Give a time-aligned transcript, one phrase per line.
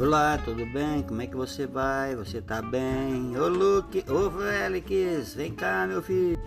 [0.00, 1.02] Olá, tudo bem?
[1.02, 2.14] Como é que você vai?
[2.14, 3.36] Você tá bem?
[3.36, 6.38] Ô Luke, ô Félix, vem cá, meu filho.